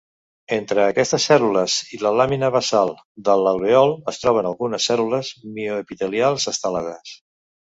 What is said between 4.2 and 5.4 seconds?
troben algunes cèl·lules